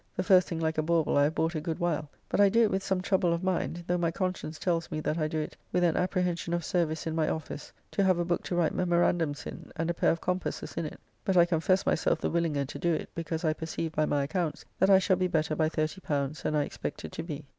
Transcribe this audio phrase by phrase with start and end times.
[0.15, 2.63] the first thing like a bawble I have bought a good while, but I do
[2.63, 5.55] it with some trouble of mind, though my conscience tells me that I do it
[5.71, 9.45] with an apprehension of service in my office to have a book to write memorandums
[9.45, 12.79] in, and a pair of compasses in it; but I confess myself the willinger to
[12.79, 16.41] do it because I perceive by my accounts that I shall be better by L30
[16.41, 17.45] than I expected to be.